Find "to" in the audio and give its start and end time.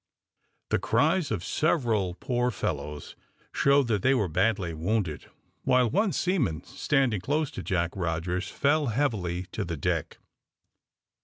7.51-7.61, 9.51-9.63